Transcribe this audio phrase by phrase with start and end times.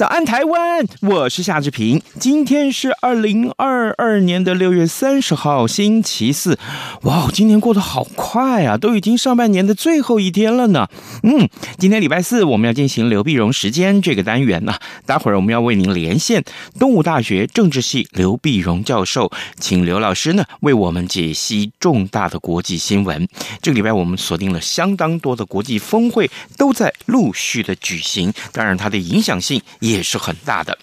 [0.00, 0.82] 早安，台湾！
[1.02, 2.00] 我是夏志平。
[2.18, 6.58] 今天是二零二二年的六月三十号，星期四。
[7.02, 10.88] 哇，今年过得好快啊，都已经上半年的最后一天了呢。
[11.22, 11.48] 嗯，
[11.78, 14.74] 今天礼拜四，我们要进行刘碧荣时间这个单元呢。
[15.06, 16.44] 待会儿我们要为您连线
[16.78, 23.28] 东吴大学政治系刘碧荣教授，请刘老师呢为我们解析重大的国际新闻。
[23.62, 29.60] 这个礼拜我们锁定了相当多的国际峰会都在陆续的举行，当然它的影响性。
[29.80, 30.78] 也是很大的。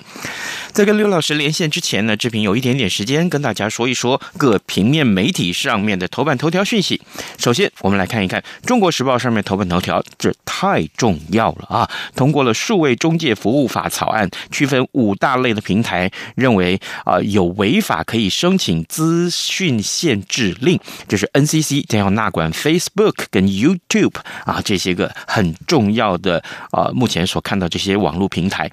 [0.71, 6.99] 在跟刘老师连线之前呢，志平有一点点时间跟大家说一说各平面媒体上面的头版头条讯息。
[7.37, 11.87] 首先，我们来看一看《中国时报》上面头版头条，这太重要了啊！
[12.15, 28.67] 通过了数位中介服务法草案，区分五大类的平台，认为啊有违法可以申请资讯限制令，就是 NCC 将要纳管 Facebook 跟 YouTube 啊这些个很重要的啊目前所看到这些网络平台。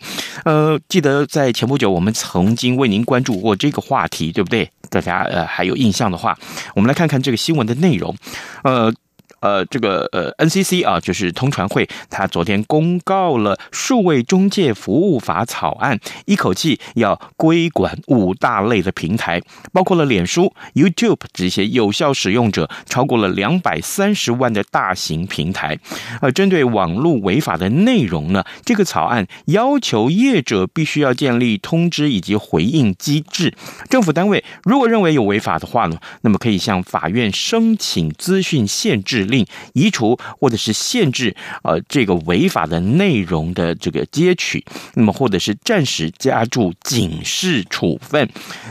[0.46, 4.70] 呃，记得在前不久，我们曾经为您关注过这个话题，题对不对？
[4.88, 6.38] 大家呃还有印象的话，
[6.74, 8.14] 我们来看看这个新闻的内容，
[8.62, 8.94] 呃。
[9.44, 25.78] 呃，这个呃，NCC 啊，就是通传会，他昨天公告了数位中介服务法草案，一口气要规管五大类的平台，包括了脸书、YouTube 这些有效使用者超过了两百三十万的大型平台。
[26.22, 33.52] 呃，针对网络违法的内容呢，这个草案要求业者必须要建立通知以及回应机制。
[33.90, 39.33] 政府单位如果认为有违法的话呢，那么可以向法院申请资讯限制令。
[39.34, 41.34] 令移除或者是限制
[41.64, 44.64] 呃这个违法的内容的这个截取，
[44.94, 48.28] 那么或者是暂时加注警示处分。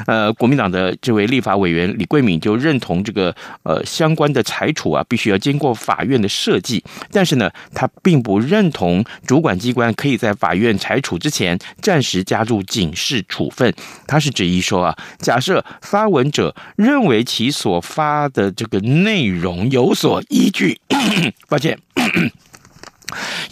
[0.07, 6.81] 呃，国民党的这位立法委员李桂敏就认同这个呃相关的裁处啊，必须要经过法院的设计，
[7.11, 13.73] 但是呢，他并不认同主管机关可以在法院裁处之前暂时加注警示处分。
[14.07, 20.52] 他是质疑说啊，假设发文者认为其所发的这个内容有所依。
[20.53, 20.79] 句，
[21.49, 21.77] 抱歉。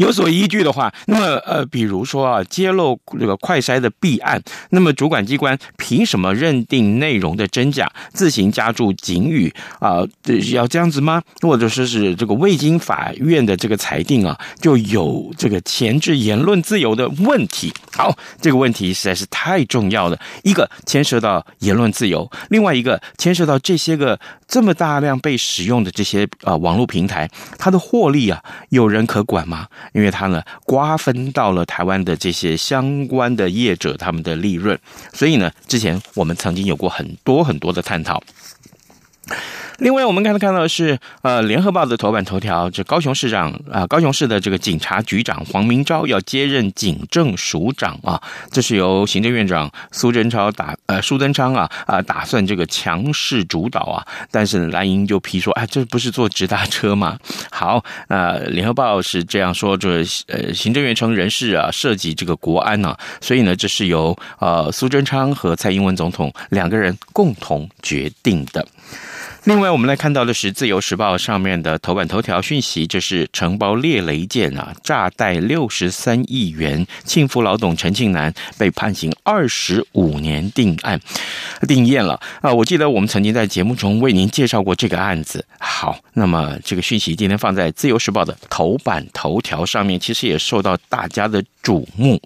[0.01, 4.41] 有所依据的话，那么呃，比如说啊，揭露这个快筛的弊案，
[4.71, 10.01] 那么主管机关凭什么认定内容的真假，自行加注警语啊？
[10.23, 11.21] 这要这样子吗？
[11.41, 17.71] 或者说是这个未经法院的这个裁定啊，就有这个钳制言论自由的问题？
[17.95, 20.19] 好，这个问题实在是太重要了。
[20.41, 27.29] 一个牵涉到言论自由，另外一个牵涉到这些个这么大量被使用的这些啊网络平台，
[27.59, 29.67] 它的获利啊，有人可管吗？
[29.93, 34.77] 因为它呢，瓜分到了台湾的这些相关的业者他们的利润，
[35.13, 38.23] 所以呢，之前我们曾经有过很多很多的探讨。
[39.81, 48.21] 另外，我们刚才看到的是，呃，联合报的头版头条，这高雄市长啊、高雄市的这个警察局长黄明昭要接任警政署长啊，
[48.51, 57.17] 这是由行政院长苏贞昌打呃苏贞昌啊啊打算这个强势主导啊，但是蓝营就批说，哎，这不是坐直达车吗？
[57.49, 68.63] 好，呃，联合报是这样说，就是呃，行政院称人事啊涉及这个国安呢、啊，所以呢，这是由呃苏贞昌和蔡英文总统两个人共同决定的。
[69.45, 80.99] 另外，我们来看到的是《自由时报》上面的头版头条讯息，就是承包猎雷舰啊，诈贷六十三亿元，庆福老董陈庆南被判刑二十五年定案，
[81.67, 82.53] 定谳了啊！
[82.53, 85.43] 我记得我们曾经在节目中为您介绍过这个案子。
[85.59, 92.21] 好，那么这个讯息今天放在《自由时报》的头版头条上面，其实也受到大家的瞩目。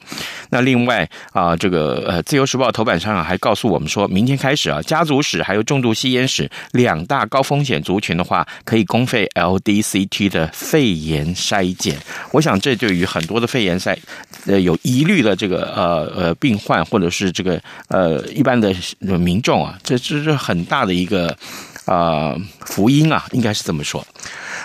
[0.49, 7.04] 那另外啊，这个呃，《自由时报》头版上还告诉我们说，明天开始啊，家族史还有重度吸烟史两。
[7.05, 11.97] 大高风险族群的话，可以公费 LDCT 的肺炎筛检。
[12.31, 13.97] 我想，这对于很多的肺炎筛
[14.45, 18.73] 呃有疑虑的这个呃呃病患，或者是这个呃一般的
[19.19, 21.35] 民众啊，这这是很大的一个
[21.85, 24.05] 啊、福音啊，应该是这么说。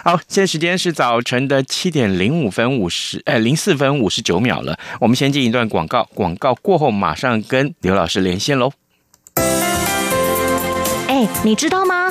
[0.02, 4.78] 好，现在时间是早晨的七点零五分五十呃零四分五十九秒了。
[4.98, 8.72] 我们先进一段广告，广告过后马上跟刘老师连线喽。
[11.08, 12.10] 哎，你知道吗？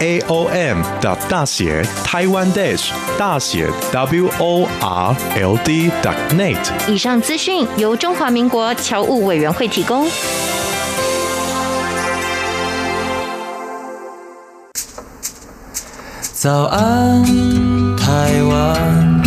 [0.00, 6.58] a o m 的大写台湾 dash 大写 w o r l d dot net。
[6.88, 10.08] 以上资讯由中华民国侨务委员会提供。
[16.32, 17.22] 早安，
[17.98, 19.22] 台湾，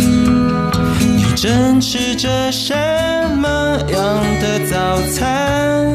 [0.98, 2.74] 你正吃着什
[3.36, 3.48] 么
[3.88, 5.94] 样的早餐？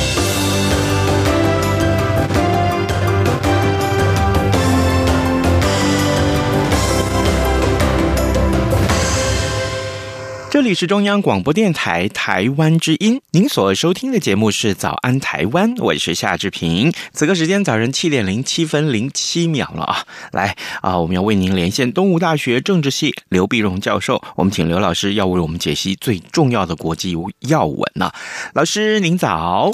[10.61, 16.93] 这里是中央广播电台台湾之音，您所收听的节目是《早安台湾》，我是夏志平。
[17.13, 20.05] 此刻时间早晨七点零七分零七秒了啊！
[20.31, 28.15] 来啊，我们要为您连线东吴大学政治系刘碧荣教授，我们请刘老师要为我们解析最重要的国际要闻呢、啊。
[28.53, 29.71] 老师您早，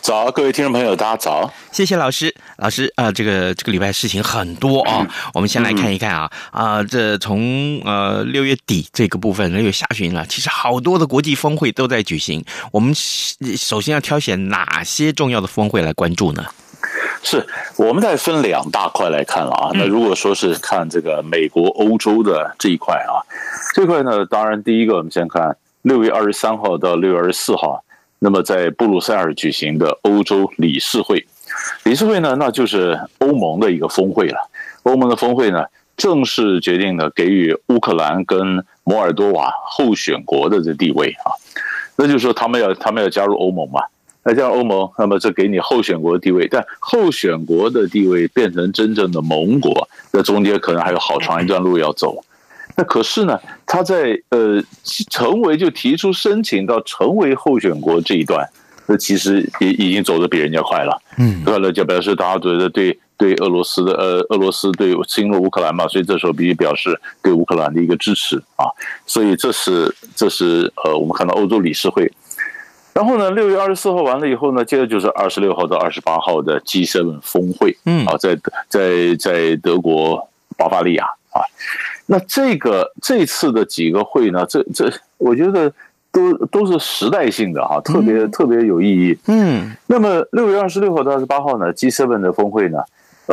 [0.00, 2.34] 早，各位听众朋友大家早，谢谢老师。
[2.56, 10.21] 老师啊，这个这个礼拜事情很多啊， 我们先来看一看啊啊，这从呃六月底这个部分六月下旬。
[10.28, 16.44] 其实好多的国际峰会都在举行，我们首先要挑选哪些重要的峰会来关注呢？
[17.22, 17.46] 是，
[17.76, 19.70] 我们再分两大块来看了啊。
[19.74, 23.22] 那如果说是看这个美国、欧洲的这一块啊，
[23.74, 27.84] 这块呢，当然第一个我们先看六月二十三号到六月二十四号，
[28.18, 31.24] 那么在布鲁塞尔举行的欧洲理事会，
[31.84, 34.50] 理事会呢，那就是欧盟的一个峰会了。
[34.82, 35.64] 欧盟的峰会呢，
[35.96, 41.30] 正式决定了给予乌克兰跟摩尔多瓦候选国的这地位啊，
[41.96, 43.80] 那就是说他们要他们要加入欧盟嘛，
[44.24, 52.24] 那加入欧盟，那么这给你候选国的地位，但候选国的地位变成真正的盟国，那中间可能还有好长一段路要走。
[52.76, 54.60] 那可是呢，他在呃
[55.10, 58.48] 成为就提出申请到成为候选国这一段，
[58.86, 62.98] 那其实也已经走得比人家快了，嗯，快了就表示大家觉得对。
[63.22, 68.66] 对俄罗斯的呃，俄罗斯对侵入乌克兰嘛，所以这时候必须表示对乌克兰的一个支持啊，
[69.06, 72.10] 所以这是这是呃，我们看到欧洲理事会，
[72.92, 78.36] 然后呢，六月二十四号完了以后呢，接着就是二十六号到二十八号的 G7 峰会，嗯，啊，在
[78.68, 81.46] 在在德国巴伐利亚啊，
[82.06, 85.72] 那这个这次的几个会呢，这这我觉得。
[86.14, 89.18] 都都是时代性的哈，特别特别有意义。
[89.28, 92.80] 嗯，那么六月二十六号到二十八号呢，G7 的峰会呢，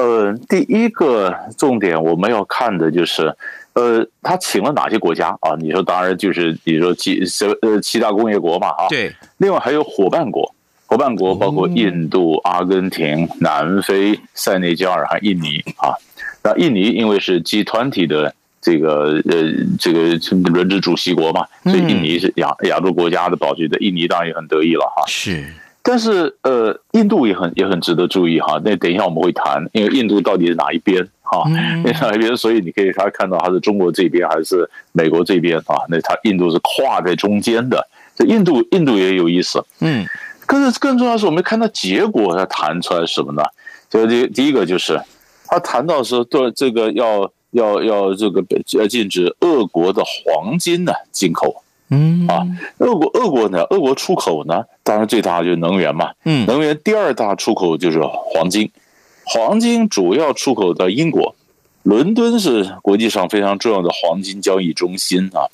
[0.01, 3.35] 呃，第一个重点我们要看的就是，
[3.73, 5.55] 呃，他请了哪些国家啊？
[5.59, 7.21] 你说当然就是，比如说七
[7.61, 8.87] 呃七大工业国嘛啊。
[8.87, 9.13] 对。
[9.37, 15.91] 另外还有伙伴国，伙伴国包括印度、阿根廷、南非、塞内加尔和印尼啊。
[16.43, 18.33] 那印尼因为是集团体的。
[18.61, 25.01] 这个呃，这个轮值主席国嘛，所以印尼是亚亚洲国家的宝局的，印尼当然也很得意了哈。
[25.07, 25.45] 是，
[25.81, 28.59] 但是呃，印度也很也很值得注意哈。
[28.63, 31.43] 那等一下我们会谈，因为印度到底是哪一边哈？
[31.49, 32.35] 哪一边？
[32.37, 35.77] 所以你可以他看到他是中国这边还是美国这边啊？
[35.89, 39.63] 那他印度是跨在中间的，这印度印度也有意思。
[39.79, 40.05] 嗯，
[40.45, 43.43] 可是更重要的是，我们看到结果他谈出来什么呢？
[43.89, 44.99] 就第第一个就是
[45.47, 47.31] 他谈到说，对这个要。
[47.51, 48.45] 要要这个
[48.77, 52.45] 要禁止俄国的黄金呢进口，嗯啊，
[52.77, 58.71] 俄国俄国呢，俄国出口呢，当然最大就是能源嘛，嗯，能源第二大出口就是黄金，
[59.23, 61.35] 黄金主要出口到英国，
[61.83, 65.45] 伦敦是国际上非常重要的黄金交易中心啊。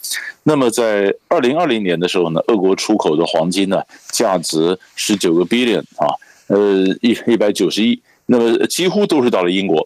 [0.44, 6.15] 那么在二零二零年的时候呢，俄国出口的黄金呢，价值十九个 billion 啊，
[6.48, 9.86] 呃一一百九十亿，那么几乎都是到了英国。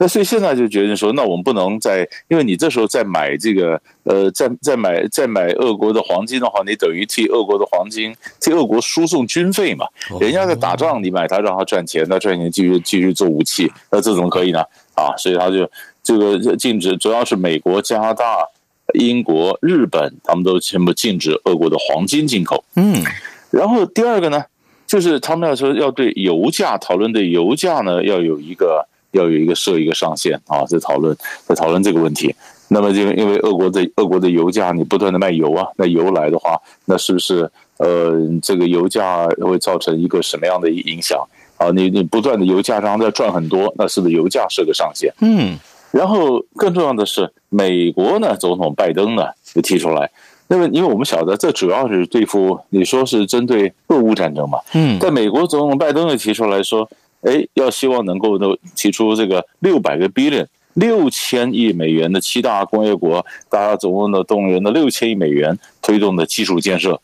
[0.00, 9.84] 那所以现在就决定说，那我们不能再，因为你这时候再买这个，呃，再再买再买俄国的黄金的话，你等于替俄国的黄金替俄国输送军费嘛。
[10.20, 14.60] 人家在打仗，你买它让他赚钱，那赚钱继续继续做武器，那这怎么可以呢？
[14.94, 15.68] 啊，所以他就
[16.00, 18.46] 这个禁止，主要是美国、加拿大、
[18.94, 22.62] 英国、日本，他们都全部禁止俄国的黄金进口。
[22.76, 23.02] 嗯，
[23.50, 24.44] 然后第二个呢，
[24.86, 28.86] 就是他们要说要对油价讨论，对油价呢要有一个。
[29.12, 32.34] 要有一个设一个上限啊，在讨论在讨论这个问题。
[32.70, 41.18] 那么，因为因为俄国的俄国的油价，你不断的卖油啊，那油来的话，那是不是呃，这个油价会造成一个什么样的影响
[41.56, 41.70] 啊？
[41.70, 45.10] 你你不断的油价上在赚很多，那是不是油价设个上限？
[45.22, 45.56] 嗯。
[45.90, 50.10] 然后更重要的是，美国呢，总统拜登呢就提出来，
[50.48, 54.58] 那么因为我们晓得，这主要是对付你说是针对俄乌战争嘛。
[54.74, 54.98] 嗯。
[55.00, 56.86] 在美国总统拜登也提出来说。
[57.22, 67.00] 哎，要希望能够都提出这个六百个 billion 六千亿美元的七大工业国，大家总共的动员的六千亿美元推动的基础建设，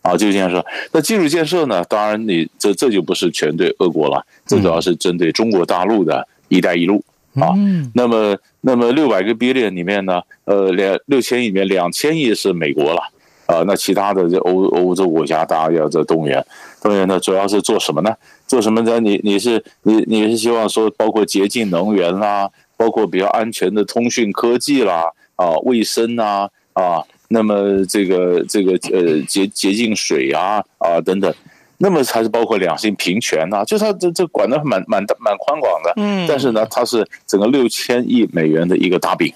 [0.00, 0.64] 啊，基础建设。
[0.90, 1.84] 那基础建设呢？
[1.84, 7.04] 当然你这这就不是全对俄国了，这主要是针对中国大陆的一带一路
[7.36, 7.54] 啊。
[7.94, 13.00] 那么，那么六百个 billion 里面呢，呃，两六千亿里面两千亿是美国了
[13.46, 16.44] 啊，那其他的这欧欧洲国家大家要这动员，
[16.82, 18.12] 动员呢主要是做什么呢？
[18.52, 19.00] 做什么的？
[19.00, 31.32] 你你是你你是希望说，包括洁净能源啦，包括比较安全的通讯科技啦，啊，卫生啊，啊，那么这个这个呃洁洁净水啊啊等等，
[31.78, 39.32] 那么还是包括两性平权呐，就它这这管的蛮蛮蛮宽广的，嗯，但是呢，它是整个六千亿美元的一个大饼。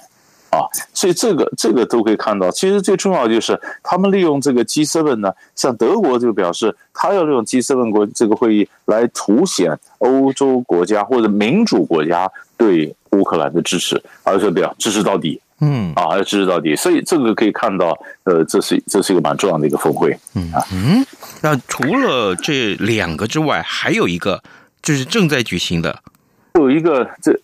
[0.50, 0.62] 啊，
[0.94, 16.76] 所以这个这个都可以看到，其实最重要的就是他们利用这个 G7 呢，像德国就表示，他要利用 G7 国这个会议来凸显欧洲国家或者民主国家对乌克兰的支持，而且表支持到底，嗯，啊，要支持到底。
[16.76, 21.04] 所以这个可以看到，呃，这是这是一个蛮重要的一个峰会，嗯啊，嗯。
[21.42, 24.42] 那除了这两个之外，还有一个
[24.80, 26.00] 就是正在举行的，
[26.54, 27.38] 有一个这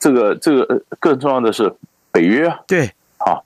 [0.00, 1.72] 这个这个更重要的是。
[2.12, 3.40] 北约对啊，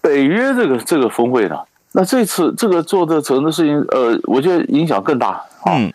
[0.00, 1.56] 北约这个这个峰会呢，
[1.92, 5.28] 那这次这个做的成的事情，呃，我觉得影响更大
[5.62, 5.72] 啊。
[5.76, 5.92] 嗯，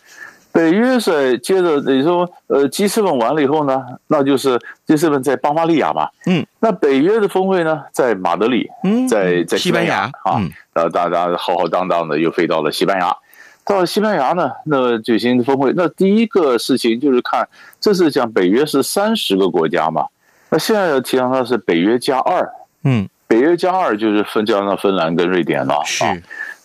[0.52, 6.08] 北约是接着你说，呃，G7 完了以后呢，那就是 G7 在巴伐利亚嘛。
[6.26, 10.40] 嗯，那北约的峰会呢，在马德里，嗯，在在西班牙啊，
[10.74, 13.16] 然后大家浩浩荡荡的又飞到了西班牙。
[13.66, 17.48] 到了西班牙呢，那举行峰会，那第一个事情就是看，
[17.80, 20.08] 这是讲北约是三十个国家嘛。
[20.50, 22.50] 那现在要提倡它是北约加二，
[22.84, 26.04] 嗯，北约加二就是分加上芬兰跟瑞典了，是。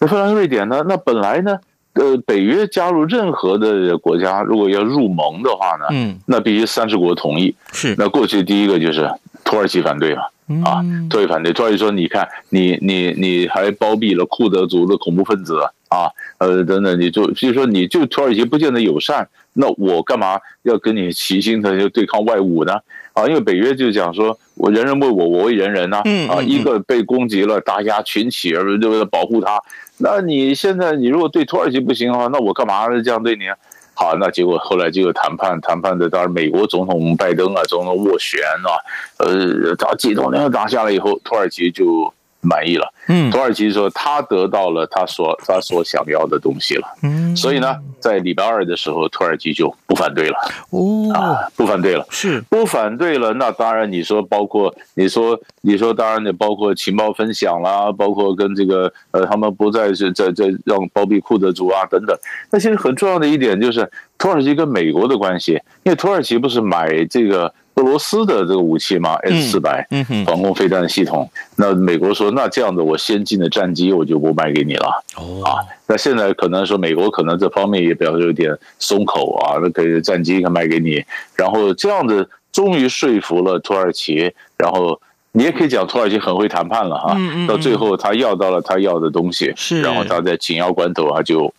[0.00, 0.84] 那芬兰、瑞典呢？
[0.88, 1.58] 那本来呢，
[1.94, 7.54] 呃，北约加入任何的国家，如果要入盟的话呢，嗯，那必须三十国同意。
[7.72, 7.94] 是。
[7.98, 9.08] 那过去第一个就是
[9.44, 10.22] 土耳其反对嘛，
[10.64, 22.72] 啊，土耳其反对，土耳其说，你看，你你你还包庇了库德族的恐怖分子啊，呃，等等，你就比如说，你就土耳其不见得友善，那我干嘛要跟你齐心的就对抗外侮呢？
[23.14, 26.42] 啊，因为北约就讲说，我人人为我，我为人人呐、啊。
[26.42, 29.59] 一个被攻击了，大家群起而为了保护他。
[29.99, 33.56] 那你现在你如果对土耳其不行的话，那我干嘛这样对你啊？
[33.94, 38.76] 好，那结果后来就有谈判，谈判的当然美国总统拜登啊，总统斡旋啊，
[39.18, 42.12] 呃，打几通电话打下来以后，土耳其就。
[42.44, 50.36] 满意了，嗯，土耳其说他得到了他所他所想要的东西了，嗯，所以呢，在礼拜二的时候，土耳其就不反对了，
[50.70, 53.32] 哦，啊，不反对了，是不反对了。
[53.34, 62.16] 那当然，你说包括你说你说，当然也包括情报分享啦，包括跟这个呃，他们不再是在在让包庇库德族啊等等。
[62.50, 67.52] 那其实很重要的一点就是土耳其跟美国的关系，因为土耳其不是买这个。
[67.74, 69.86] 俄罗斯的这个武器嘛，S 四百
[70.24, 75.04] 防空飞弹系统，那美国说，那这样子我先进的战机我就不卖给你了。
[75.16, 81.04] 哦，啊，那现在可能说美国可能这方面也表示有点松口啊，那可以战机可以卖给你，
[81.34, 85.00] 然后这样子终于说服了土耳其，然后
[85.32, 87.16] 你也可以讲土耳其很会谈判了哈，
[87.48, 91.52] 到最后他要到了他要的东西，是，然后他在紧要关头他就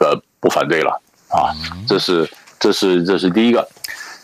[0.00, 1.54] 呃不反对了啊，
[1.86, 2.28] 这是
[2.58, 3.68] 这是这是第一个，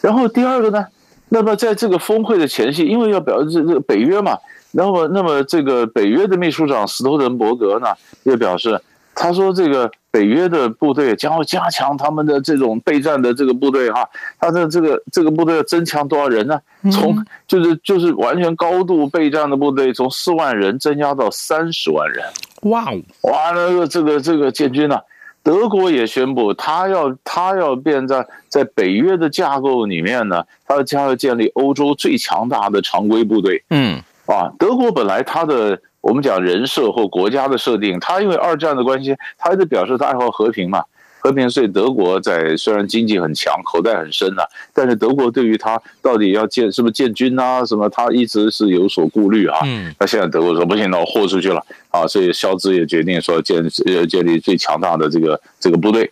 [0.00, 0.84] 然后第二个呢？
[1.30, 4.38] 那么在这个峰会的前夕，因为要表示这这个北约嘛，
[4.72, 7.88] 那么那么这个北约的秘书长斯托滕伯格呢，
[8.24, 8.80] 也表示，
[9.14, 14.08] 他说这个北约的部队将要加强他们的这种备战的这个部队哈，
[14.40, 16.60] 他的这个这个部队要增强多少人呢？
[16.90, 17.14] 从
[17.46, 22.24] 就是就是完全高度备战的部队，从四万人增加到三十万人。
[22.62, 22.96] 哇哦，
[23.30, 24.98] 哇，那个这个这个建军呢？
[25.48, 33.64] 德国也宣布，他要他要变在在北约的架构里面呢，他将要建立欧洲最强大的常规部队。
[33.70, 40.84] 嗯，啊，德国本来他的我们讲人设或国家的设定，他因为二战的关系，他一直表示他爱好和平嘛。
[41.20, 49.58] 和平，所以德国在虽然经济很强，口袋很深呐、啊，但是德国对于他到底要建是不是建军啊什么，他一直是有所顾虑啊。
[49.64, 51.60] 嗯，那现在德国说不行，那我豁出去了
[51.90, 56.10] 啊，所以肖兹也决定说建呃建立最强大的这个这个部队。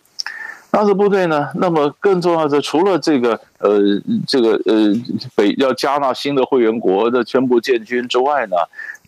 [0.71, 3.79] 那这部队呢，那么更重要的除了这个呃
[4.27, 4.93] 这个呃
[5.33, 8.57] 北要加纳新的会员国的宣布建军之外呢，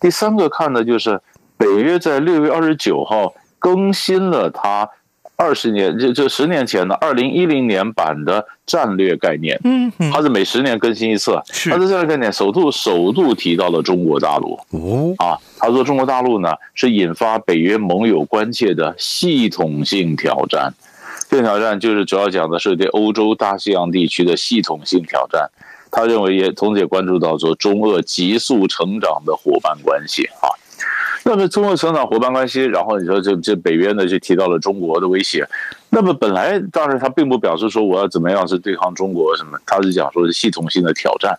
[0.00, 1.20] 第三个看的就是
[1.58, 4.88] 北约在六月二十九号更新了它。
[5.40, 11.40] 二十年，就就十年前的二零一零年版的战略概念，嗯，它是每十年更新一次。
[11.50, 14.60] 是，它的战略概念首度首度提到了中国大陆。
[14.72, 20.74] 哦，啊，他说中国大陆呢是引发北约盟友关切的系统性挑战。
[21.30, 25.50] 这个挑战就是主要讲的是对欧洲大西洋地区的系统性挑战。
[25.90, 30.52] 他认为也同时也关注到说中俄急速成长的伙伴关系啊。
[31.22, 35.46] 那么中俄成长伙伴关系，然后你说这这北约呢就提到了中国的威胁，
[35.90, 41.38] 那么本来当然他并不表示说我要怎么样是对抗中国什么，他是讲说是系统性的挑战。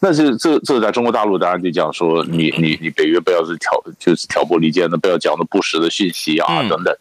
[0.00, 6.94] 那是这这在中国大陆当然就讲说你你你北约不要是挑就是挑拨离间的，不要讲的不实的讯息啊等等。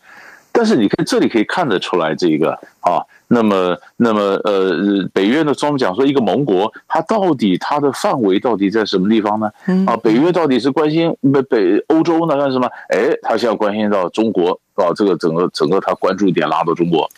[0.52, 3.02] 但是你看这里可以看得出来这个啊。
[3.30, 9.50] 那么，那么，呃，北约呢，专门讲说一个盟国，它到底它的范围到底在什么地方呢？
[9.86, 12.68] 啊，北约到底是关心北北欧洲呢，干什么？
[12.90, 17.10] 哎，它现在关心到中国啊，这个整个整个它关注点拉到中国。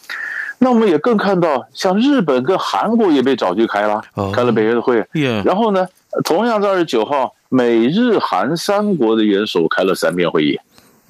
[0.57, 4.01] 那我们也更看到，像日本跟韩国也被找去开了，
[4.33, 5.05] 开了北约的会。
[5.45, 5.87] 然后呢，
[6.25, 10.59] 同样在二十九号，美日韩三国的元首开了三边会议。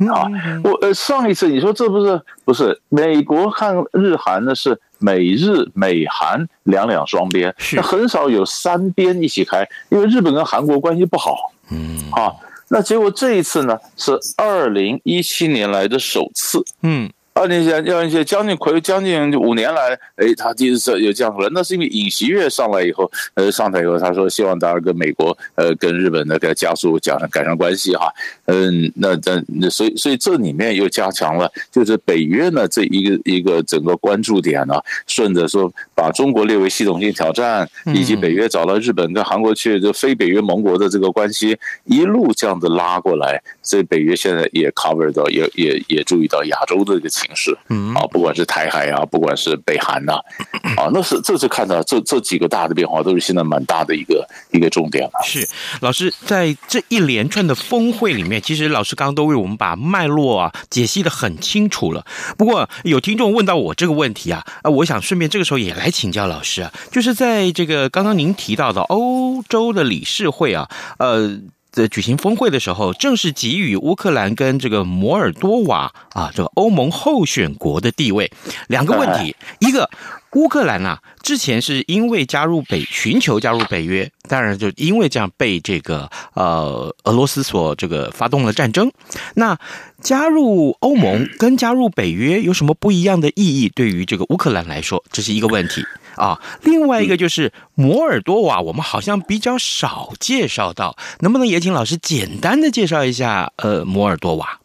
[0.08, 0.30] 啊，
[0.64, 11.52] 我呃上一次你说这不是不是美国看日韩呢，是美日美韩两两双边，那很少有三边一起开，因为日本跟韩国关系不好。
[11.72, 12.32] 嗯，啊，
[12.70, 16.64] 那结果这一次呢是二零一七年来的首次。
[16.84, 17.10] 嗯。
[17.40, 21.50] 二年前，要一些将近快将近五年来，哎，他第一次有这样了。
[21.54, 28.12] 那是因为尹锡悦上来以后，呃，上台以后，他说希望大家跟美国，呃，跟日本呢给加速讲改善关系哈。
[28.48, 34.76] 嗯，那这那所以所以这里面又加强了，就是北约呢这一个一个整个关注点呢，
[35.08, 47.30] 顺着说把中国列为系统性挑战，以及北约找到日本跟韩国去就非北约盟国的这个关系，一路这样子拉过来，所以北约现在也 cover 到，也也也注意到亚洲的一个情。
[47.36, 50.14] 势，嗯啊，不管是台海啊，不管是北韩呐，
[50.76, 55.12] 啊，那是这次看到这这几个大的变化，都是现在蛮大的一个一个重点了。
[55.24, 55.48] 是
[55.82, 62.04] 老师在这一连串的峰会里面，其实老师刚刚都为我们把脉络啊解析的很清楚了。
[62.36, 71.40] 不过有听众问到我这个问题啊，啊，我想顺便这个时候也来请教老师啊，就是在这个刚刚您提到的欧洲的理事会啊，呃。
[71.72, 78.32] 在举行峰会的时候，正式给予乌克兰跟这个摩尔多瓦啊，这个欧盟候选国的地位。
[78.68, 79.90] 两个问题，一个
[80.34, 88.92] 乌克兰啊，之前是因为加入北，寻求加入北约，当然就因为这样被这个呃俄罗斯所这个发动了战争。
[89.36, 89.58] 那
[90.02, 93.70] 加入欧盟跟加入北约有什么不一样的意义？
[93.70, 95.84] 对于这个乌克兰来说，这是一个问题。
[96.20, 103.52] 啊，另外一个就是摩尔多瓦，我们好像比较少介绍到，能不能也请老师简单的介绍一下？
[103.56, 104.60] 呃，摩尔多瓦。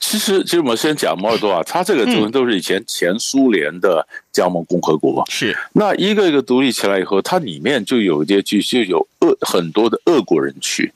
[0.00, 4.06] 其实，其实我们先讲摩尔多瓦，它这个都都是以前前苏联的。
[4.34, 10.92] 加盟共和国是，那一个一个独立起来以后，它里面就有一些就就有俄很多的俄国人去，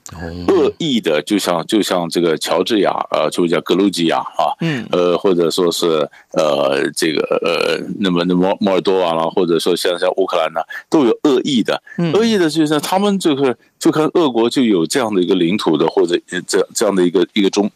[0.48, 5.86] 恶意的，就像就像这个乔治亚呃，就叫格鲁吉亚啊，嗯，呃，或者说是
[6.32, 10.60] 呃这个呃，那么那么摩尔多瓦啦，或者说像像乌克兰呢，
[10.90, 17.70] 都有恶意的，恶意的就是他们这个就看俄国就有这样的一个领土的，或者这这样的一个一个中，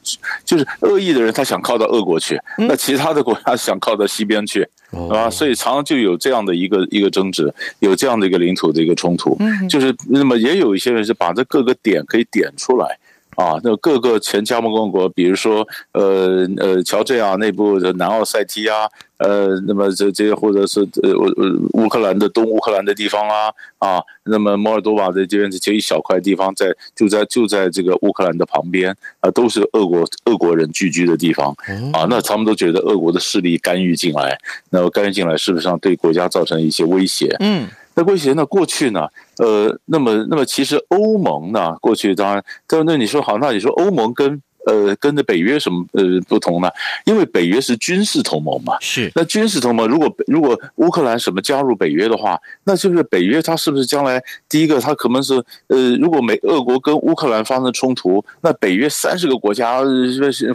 [0.45, 4.69] 就是恶意的人他想靠到俄国去，那其他的国家想靠到西边去。
[5.11, 9.37] 啊，所以常常就有这样的一个一个争执，有这样的一个领土的一个冲突，
[9.68, 12.98] 就是那么也有一些人是把这各个点可以点出来。
[13.37, 31.55] 啊，那各个前加盟共和国，比如说，呃呃，乔治亚内部的南奥塞梯啊，呃，那么这这些或者是呃呃乌克兰的东乌克兰的地方啊，啊，那么摩尔多瓦的这边就一小块地方在就在就在这个乌克兰的旁边啊，都是俄国俄国人聚居的地方
[31.95, 37.66] 啊，那他们都觉得俄国的势力干预进来，那么干预进来，事实上对国家造成一些威胁，嗯。
[37.95, 38.47] 那威胁呢？
[38.47, 39.07] 过去呢？
[39.42, 41.74] 呃，那么，那么其实欧盟呢？
[41.81, 46.70] 过去当然，但那你说好，那你说欧盟跟呃跟着北约什么呃不同呢？
[47.07, 55.35] 因为北约是军事同盟嘛，是那军事同盟，如果如果乌克兰什么加入北约的话，那就是北约它是不是将来第一个它可能是
[55.66, 59.81] 呃，如果美俄国跟乌克兰发生冲突，那北约三十个国家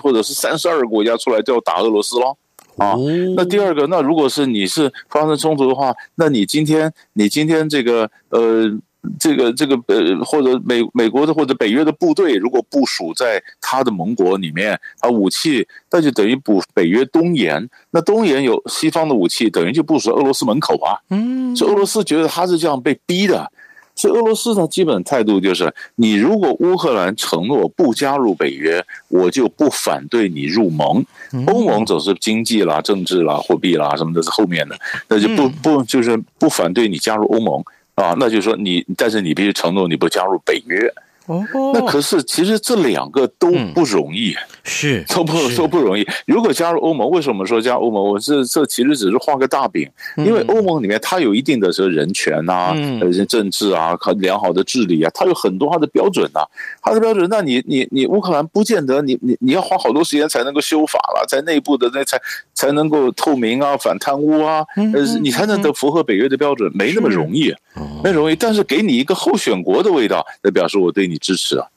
[0.01, 2.37] 或者是三十二个国家出来就要打俄罗斯了。
[2.77, 2.95] 啊，
[3.35, 8.71] 那第二个，那如果是你是发生冲突的话，那你今天你今天这个呃，
[9.19, 20.99] 这个这个呃，或者美美国的或者北约的部队，如果部署在他的盟国里面，啊，武器那就等于补北约东延，那东延有西方的武器，等于就部署俄罗斯门口啊。
[21.09, 23.51] 嗯，所以俄罗斯觉得他是这样被逼的。
[23.97, 31.03] 所以俄罗斯的基本态度就是：你如果乌克兰承诺不加入北约，我就不反对你入盟。
[31.47, 34.79] 欧盟总是经济啦、政治啦、货币啦什么的是后面的，
[35.09, 37.61] 那就不不就是不反对你加入欧盟
[37.95, 38.15] 啊？
[38.17, 40.93] 那就是说你，但是你必须承诺你不加入北约。
[41.27, 46.07] 哦，那可是其实这两个都不容易，嗯、 是都不都不容易。
[46.25, 48.01] 如果加入欧盟，为什么说加入欧盟？
[48.01, 56.47] 我这这其实只是画个大饼，因为欧盟里面它有一定的这人权呐、啊，嗯，政治啊，良好的治理啊，它有很多它的标准呐、啊，
[56.81, 57.27] 它的标准。
[57.29, 62.17] 那你你你乌克兰不见得你你你要花好多时间才能够修法了，在内部的那才
[62.53, 67.53] 才能够透明啊，反贪污啊，呃，你才能得符合北约的标准，没那么容易，
[68.01, 68.35] 没容易。
[68.37, 71.16] 但是给你一个候选国的味道，那表示我对你。
[71.17, 71.67] 支持啊，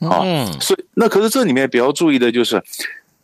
[0.00, 0.22] 啊，
[0.60, 2.62] 所以那可是这里面比较注意的就是，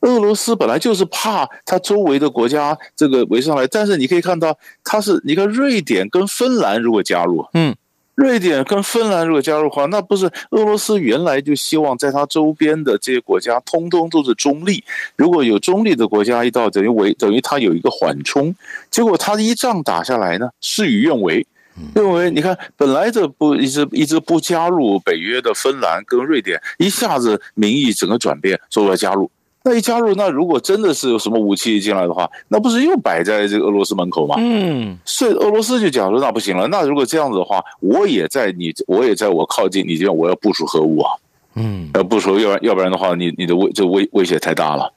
[0.00, 7.74] 俄罗斯本来就是怕他周围的国家这个围上来，但是你可以看到，它是你看瑞典跟芬兰如果加入，嗯，
[8.14, 14.84] 瑞典跟芬兰如果加入的话，那不是俄罗斯原来就希望在他周边的这些国家通通都是中立，
[15.16, 18.54] 如果有中立的国家一到，等于围等于他有一个缓冲，
[18.90, 21.46] 结果他一仗打下来呢，事与愿违。
[21.94, 29.30] 认为你看，本来这不一直一直不加入北约的芬兰跟瑞典，一下子民意整个转变，说要加入。
[29.66, 34.34] 那一加入，那如果真的是有什么武器进来的话，那不是又摆在这个俄罗斯门口吗？
[34.38, 36.68] 嗯，所以俄罗斯就讲说，那不行了。
[36.68, 41.10] 那如果这样子的话，我也在你，我也在我靠近你这边，我要部署核武啊。
[41.54, 44.92] 嗯，要部署，要不然要不然的话，你你的威这威威胁太大了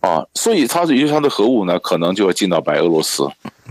[0.00, 0.26] 啊。
[0.34, 3.22] 所以他是因为他的核武呢，可能就要进到白俄罗斯。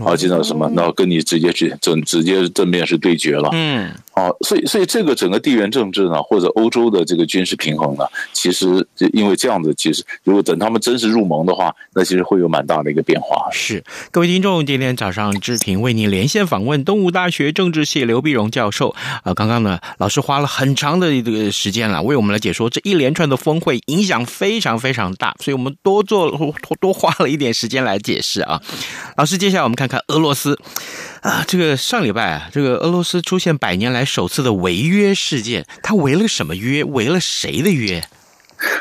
[0.04, 0.70] 啊，知道什么？
[0.74, 3.48] 然后跟你直接去正直接正面是对决了。
[3.52, 13.48] 嗯，啊，所以所以这个整个地缘政治呢，或者欧洲的这个军事平衡呢，其实因为这样子，其实如果等他们真是入盟的话，那其实会有蛮大的一个变化。
[13.50, 13.82] 是，
[14.12, 18.94] 各位听众，今天早上志平为您连线访问东吴大学政治系刘碧荣教授。
[19.24, 28.62] 啊，刚刚呢，老师花了很长的一个时间了，为我们来解说这一连串的峰会影响非常非常大，所以我们多做多多花了一点时间来解释啊。
[29.16, 29.87] 老师，接下来我们看。
[29.88, 30.58] 看俄罗斯
[31.22, 36.84] 啊，这个上礼拜啊，这个俄罗斯出现百年来首次的违约事件，他违了什么约？
[36.84, 38.00] 违了谁的约？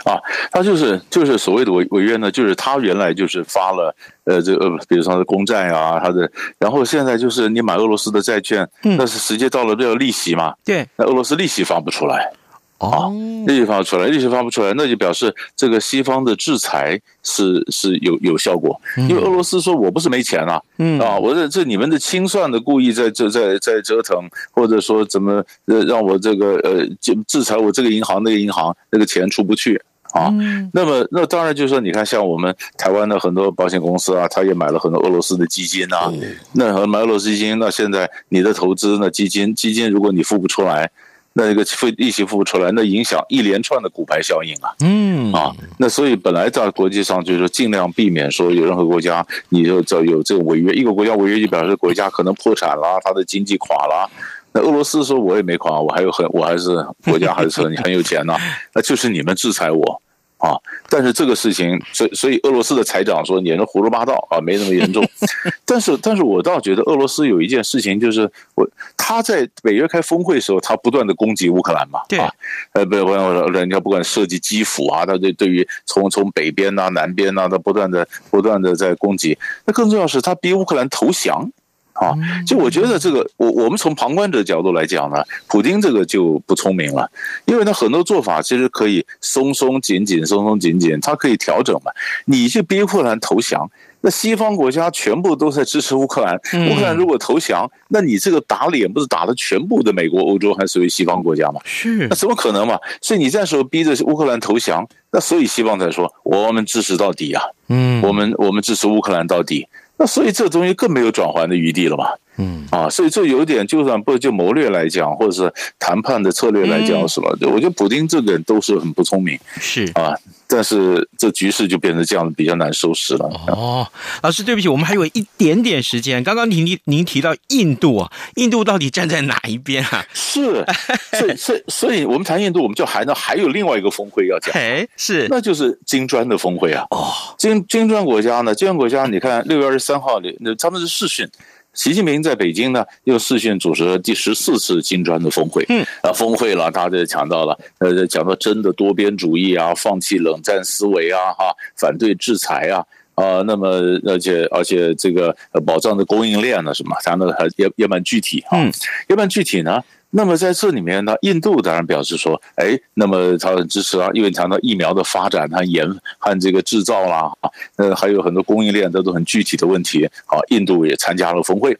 [0.05, 0.17] 啊，
[0.51, 12.33] 他就是就是所谓的违违约呢，就是他原来就是发了呃这个，比如说他的公债啊，他的，然后现在就是你买俄罗斯的债券，嗯，但是直接到了都要利息嘛，对，那俄罗斯利息发不出来。
[12.79, 13.11] 哦，
[13.47, 20.99] 利息发不出来，利息发不出来，那就表示这个西方的制裁是是有有效果，因为俄罗斯说我不是没钱啊，嗯。
[20.99, 30.31] 啊，我这这你们的清算的故意在这在在折腾，或者说怎么呃让我这个呃制制裁我这个银行那个银行那个钱出不去啊，
[30.71, 36.13] 那么那当然就是说你看像我们台湾的很多保险公司啊，他也买了很多俄罗斯的基金啊，
[36.53, 40.91] 那买俄罗斯基金，那现在你的投资那基金基金如果你付不出来。
[41.37, 54.09] 那个付利息付不出来，那影响一连串的骨牌效应啊，嗯啊，那所以本来在国际上就是尽量避免说有任何国家你就这有这个违约，一个国家违约就表示国家可能破产了，它的经济垮了。
[54.53, 58.35] 那俄罗斯说我也没垮，我还有很我还是国家还是很很有钱呢，
[58.73, 60.01] 那就是你们制裁我。
[60.37, 60.55] 啊！
[60.89, 65.03] 但是这个事情，所以所以俄罗斯的财长说你是胡说八道啊，没那么严重。
[65.65, 72.31] 但是，但是我倒觉得俄罗斯有一件事情，就是我他在北约开峰会的时候，他不断的攻击乌克兰嘛，对啊，
[72.73, 73.11] 呃，不不，
[73.51, 79.37] 人家不管设计基辅啊，他对对于从从北边呐、啊、南边呐、啊，他不断的不断的在攻击。
[79.65, 81.51] 那更重要是他逼乌克兰投降。
[81.99, 82.13] 啊，
[82.45, 87.09] 就我觉得这个，我我们从旁观者角度来讲呢，普京这个就不聪明了，
[87.45, 91.91] 因为他很多做法其实可以松松紧紧，松松紧紧，他可以调整嘛。
[92.25, 93.67] 你去逼乌克兰投降，
[94.01, 96.35] 那西方国家全部都在支持乌克兰，
[96.69, 101.59] 乌克兰如果投降，那你这个打脸不是打的全部的美国、欧洲，还属于西方国家吗？
[101.65, 102.77] 是，那怎么可能嘛？
[103.01, 109.67] 所以你这时候逼着乌克兰投降，那所以西方才说我们支持到底啊，嗯，我们我们支持乌克兰到底。
[109.97, 112.05] 那所以这东西更没有转圜的余地了嘛？
[112.37, 120.13] 嗯啊，所以这有点，就算不就谋略来讲，或者是谈判的策略来讲，什么的，我觉得普丁这个人都是很不聪明，是啊。
[120.49, 123.25] 但是这局势就变成这样，比较难收拾了。
[123.47, 123.85] 哦，
[124.23, 126.23] 老师，对不起，我们还有一点点时间。
[126.23, 130.05] 刚刚您您您提到印度啊，印度到底站在哪一边啊？
[130.13, 130.65] 是，
[131.11, 136.85] 所以 所以所以我们谈印度，我们就还能还有另外一个峰会要讲，哎，是，那就是金砖的峰会啊。
[136.91, 141.27] 哦，金金砖国家呢，金砖国家，你看六月二十三号，那他们是视讯。
[141.77, 145.63] 习近平在北京呢，又视讯主持了第十四次金砖的峰会。
[145.69, 153.67] 嗯，啊，峰会了，大家就讲到了，呃，讲到真的多边主义啊，放弃冷战思维啊，哈，反对制裁啊，啊，那么
[154.07, 155.35] 而且而且这个
[155.67, 158.71] 保障的供应链呢，什么，讲的还也也蛮具体啊，嗯，
[159.07, 159.79] 也蛮具体呢。
[160.09, 165.85] 那么在这里面呢，印度当然表示说，哎，那么他很支持啊，因为谈到疫苗的发展和研
[166.17, 171.77] 和这个制造啦，啊，呃，还有很多供应链这都很具体的问题，啊，印度也参加了峰会，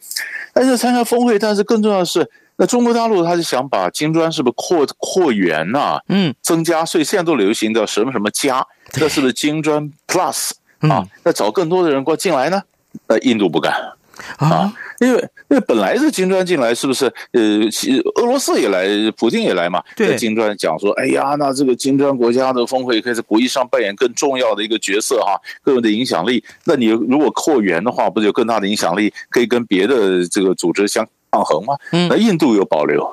[0.54, 6.00] 但是参加峰会，但是更重要的是，那中国大陆他是想把金砖是不是扩扩员呐？
[6.10, 11.08] 嗯，增加，所以现在都流行的什么什么加，这是不是金砖 Plus 啊？
[11.24, 12.62] 那找更多的人过进来呢？
[13.08, 13.74] 那印度不敢
[14.38, 14.74] 啊。
[15.00, 17.06] 因为因为本来是金砖进来，是不是？
[17.34, 17.42] 呃，
[18.16, 19.84] 俄罗斯也来，普京也来嘛。
[19.96, 26.44] 对，金砖讲说，哎呀，那这个金砖国家的峰会可以在国际上扮演更重要的一个角色哈，更有的影响力。
[26.64, 31.76] 那你如果扩员的话，不是有更大的影响力，可以跟别的这个组织相抗衡吗？
[31.92, 33.08] 嗯，那印度有保留，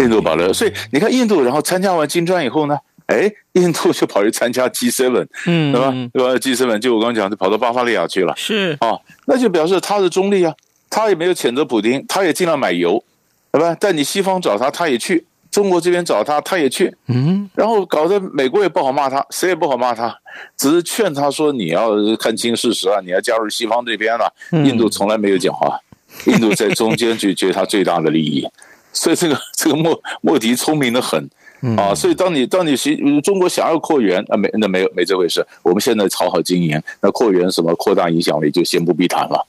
[0.00, 0.52] 印度保留。
[0.52, 5.92] 所以你看，印度然后参加完金砖以后呢，哎，印度就跑去参加 G7，嗯，对吧？
[6.12, 8.32] 对吧？G7 就我刚刚讲，就跑到巴伐利亚去了。
[8.36, 10.54] 是啊，那就表示他是中立啊。
[10.90, 13.02] 他也没有谴责普京，他也尽量买油，
[13.50, 13.76] 对吧？
[13.80, 15.18] 但你西方找他，他也去；
[15.50, 16.94] 中国这边找他，他也去。
[17.08, 20.16] 嗯，然后搞得美国也不好骂他，谁也不好骂他，
[20.56, 24.32] 只是劝他说：“你要看清事实啊，你要加入西方这边了。”
[24.64, 25.76] 印度从来没有讲话，
[26.26, 28.48] 印度在中间就觉得他最大的利益，
[28.92, 31.28] 所以这个这个莫莫迪聪明的很
[31.76, 31.94] 啊！
[31.94, 35.46] 所以当你当你习中国想要扩员啊，没那没有没这回事。
[35.62, 39.46] 我们现在好好经营，那扩员什么扩大影响力就先不必谈了。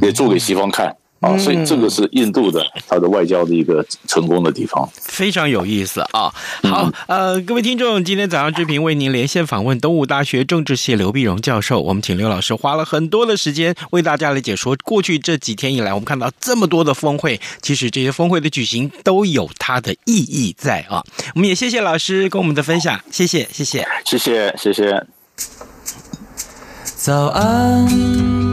[0.00, 6.34] 也做给西方看啊，所以这个是印度的它的外交的一个成功的地方，非常有意思啊。
[6.64, 21.04] 好，呃，各位听众，今天早上志平为您连线访问东吴大学政治系刘碧荣教授，我们请刘老师花了很多的时间为大家来解说过去这几天以来，我们看到这么多的峰会，其实这些峰会的举行都有它的意义在啊。
[21.36, 25.06] 我们也谢谢老师跟我们的分享，谢谢，谢谢，谢谢，谢谢。
[26.96, 27.86] 早安，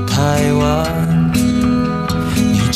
[0.05, 1.48] 台湾。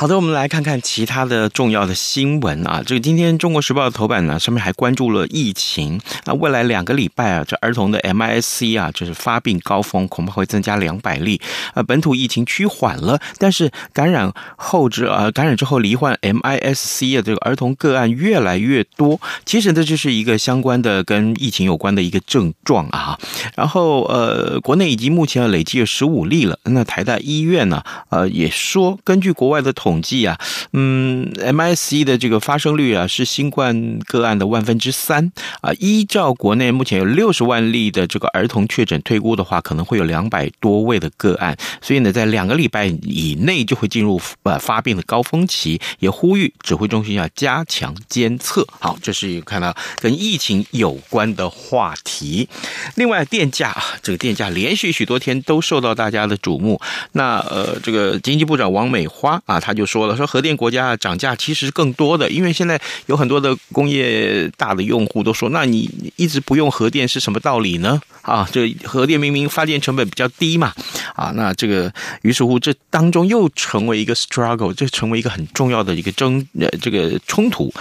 [0.00, 2.82] 好的，我们来看看其他的重要的新闻啊。
[2.86, 6.00] 这个今天《中国时报》的头版呢，上面还关注了疫情。
[6.24, 11.38] 那未来两个礼拜啊，这儿童的 MIS-C 啊，就是发病高峰，恐怕会增加两百例。
[11.74, 19.20] 呃，本土疫情趋缓了，但是感染后之呃，感染之后罹患 MIS-C 的这个儿童个案越来越多。
[19.44, 23.18] 其实这就是一个相关的跟疫情有关的一个症状啊。
[23.54, 26.58] 然后呃，国内已经目前累计有十五例了。
[26.62, 30.38] 那台大医院呢，呃，也说根据国外的统统计啊，
[30.72, 35.72] 嗯，MIC 的这个发生率啊是新冠个案的万分之三啊。
[35.80, 48.64] 依照国内目前有六十万例的这个儿童确诊推估的话，可能会有两百多位的个案，所以呢，在两个礼拜以内就会进入呃发病的高峰期，也呼吁指挥中心要加强监测。
[48.78, 52.48] 好，这是看到跟疫情有关的话题。
[52.94, 56.80] 另外，电价啊，这个电价连续许多天都受到大家的瞩目。
[57.10, 59.79] 那呃，这个经济部长王美花啊，他就。
[59.80, 67.98] 就说了，说核电国家涨价其实更多的，因为现在有很多的工业大的用户都说，那你一直不用核电是什么道理呢？
[68.20, 70.74] 啊，这核电明明发电成本比较低嘛，
[71.20, 77.72] 啊，那这个于是乎这当中又成为一个 struggle，这成为一个很重要的一个争呃这个冲突，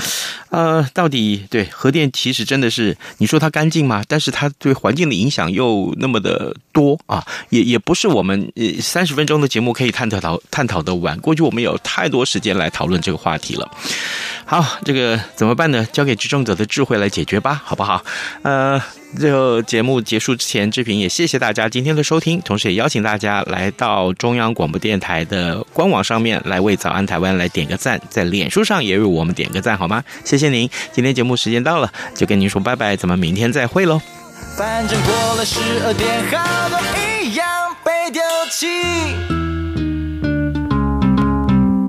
[0.50, 4.04] 呃，到底对核电其实真的是你说它干净吗？
[4.08, 11.18] 但是它对环境的影响又那么的多啊，也也不是我们呃三十分钟的节目可以探讨到探讨的完。
[11.20, 11.76] 过去我们有。
[11.82, 13.68] 太多时间来讨论这个话题了。
[14.46, 15.88] 好，这个怎么办呢？
[15.92, 18.04] 交给执政者的智慧来解决吧，好不好？
[18.44, 18.80] 呃，
[19.18, 30.04] 最后节目结束之前，志平也谢谢大家今天的收听，同时也邀请大家来到中央广播电台的官网上面来为早安台湾来点个赞，在脸书上也为我们点个赞，好吗？
[30.24, 30.70] 谢谢您。
[30.92, 34.00] 今天节目时间到了，就跟您说拜拜，咱们明天再会喽。
[34.56, 36.80] 反正过了十二点，好多
[37.24, 37.48] 一样
[37.84, 39.39] 被丢弃。